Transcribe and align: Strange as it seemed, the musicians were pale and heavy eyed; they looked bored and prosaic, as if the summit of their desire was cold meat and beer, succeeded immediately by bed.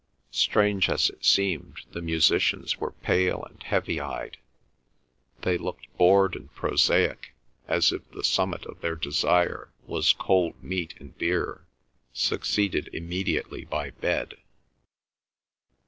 Strange 0.33 0.89
as 0.89 1.11
it 1.11 1.23
seemed, 1.23 1.81
the 1.91 2.01
musicians 2.01 2.79
were 2.79 2.89
pale 3.03 3.43
and 3.43 3.61
heavy 3.61 3.99
eyed; 4.01 4.37
they 5.43 5.59
looked 5.59 5.85
bored 5.95 6.35
and 6.35 6.51
prosaic, 6.55 7.35
as 7.67 7.91
if 7.91 8.01
the 8.09 8.23
summit 8.23 8.65
of 8.65 8.81
their 8.81 8.95
desire 8.95 9.69
was 9.85 10.13
cold 10.13 10.55
meat 10.63 10.95
and 10.99 11.15
beer, 11.19 11.67
succeeded 12.13 12.89
immediately 12.91 13.63
by 13.63 13.91
bed. 13.91 14.37